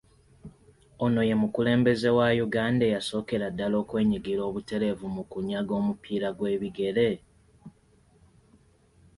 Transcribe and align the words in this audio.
Ono 1.05 1.21
ye 1.29 1.35
mukulembeze 1.41 2.09
wa 2.17 2.27
Uganda 2.45 2.83
eyasookera 2.87 3.47
ddala 3.53 3.75
okwenyigira 3.83 4.41
obutereevu 4.49 5.05
mu 5.15 5.23
kukyanga 5.31 5.71
omupiira 5.79 6.27
gw’ebigere? 6.37 7.09